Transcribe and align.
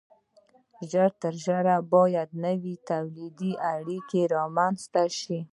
ژر 0.91 1.11
تر 1.21 1.33
ژره 1.43 1.75
باید 1.93 2.29
نوې 2.45 2.75
تولیدي 2.91 3.51
اړیکې 3.73 4.21
رامنځته 4.35 5.03
شي. 5.19 5.39